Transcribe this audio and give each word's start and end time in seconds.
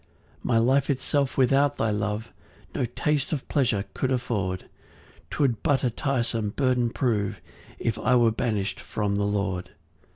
6 0.37 0.45
My 0.45 0.57
life 0.57 0.89
itself 0.89 1.37
without 1.37 1.77
thy 1.77 1.91
love 1.91 2.33
No 2.73 2.85
taste 2.85 3.31
of 3.33 3.47
pleasure 3.47 3.85
could 3.93 4.11
afford; 4.11 4.65
'Twould 5.29 5.61
but 5.61 5.83
a 5.83 5.91
tiresome 5.91 6.49
burden 6.49 6.89
prove, 6.89 7.39
If 7.77 7.99
I 7.99 8.15
were 8.15 8.31
banish'd 8.31 8.79
from 8.79 9.13
the 9.13 9.25
Lord. 9.25 9.69